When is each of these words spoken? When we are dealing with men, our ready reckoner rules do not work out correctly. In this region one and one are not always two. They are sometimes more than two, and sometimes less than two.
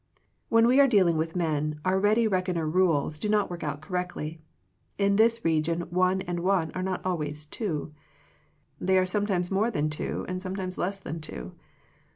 When 0.49 0.65
we 0.65 0.79
are 0.79 0.87
dealing 0.87 1.15
with 1.15 1.35
men, 1.35 1.79
our 1.85 1.99
ready 1.99 2.27
reckoner 2.27 2.67
rules 2.67 3.19
do 3.19 3.29
not 3.29 3.51
work 3.51 3.63
out 3.63 3.81
correctly. 3.81 4.41
In 4.97 5.15
this 5.15 5.45
region 5.45 5.81
one 5.91 6.21
and 6.21 6.39
one 6.39 6.71
are 6.71 6.81
not 6.81 7.05
always 7.05 7.45
two. 7.45 7.93
They 8.79 8.97
are 8.97 9.05
sometimes 9.05 9.51
more 9.51 9.69
than 9.69 9.91
two, 9.91 10.25
and 10.27 10.41
sometimes 10.41 10.79
less 10.79 10.97
than 10.97 11.21
two. 11.21 11.53